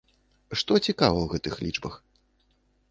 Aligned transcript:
Што 0.61 0.73
цікава 0.87 1.19
ў 1.25 1.31
гэтых 1.35 1.53
лічбах? 1.67 1.95